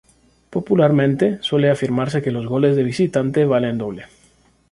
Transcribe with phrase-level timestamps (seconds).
[0.49, 4.05] Popularmente, suele afirmarse que los goles de visitante "valen doble".